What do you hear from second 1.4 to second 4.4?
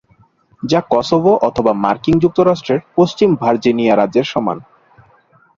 অথবা মার্কিন যুক্তরাষ্ট্রের পশ্চিম ভার্জিনিয়া রাজ্যর